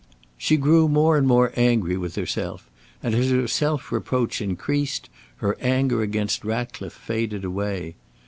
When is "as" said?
3.13-3.29